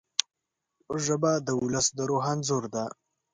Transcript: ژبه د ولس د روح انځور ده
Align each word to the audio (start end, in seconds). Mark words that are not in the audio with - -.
ژبه 1.03 1.31
د 1.47 1.49
ولس 1.63 1.87
د 1.97 1.99
روح 2.09 2.23
انځور 2.31 2.63
ده 2.73 2.83